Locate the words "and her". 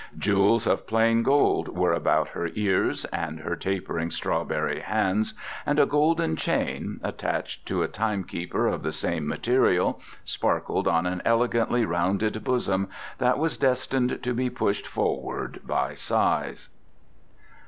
3.13-3.55